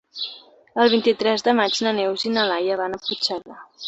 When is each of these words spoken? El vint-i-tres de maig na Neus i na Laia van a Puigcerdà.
El 0.83 0.87
vint-i-tres 0.93 1.45
de 1.47 1.53
maig 1.59 1.77
na 1.87 1.91
Neus 1.97 2.23
i 2.31 2.31
na 2.39 2.47
Laia 2.53 2.79
van 2.81 2.97
a 2.97 2.99
Puigcerdà. 3.05 3.59